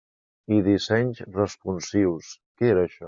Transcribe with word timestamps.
I 0.55 0.61
dissenys 0.67 1.21
responsius… 1.37 2.33
què 2.41 2.75
era 2.75 2.87
això? 2.89 2.99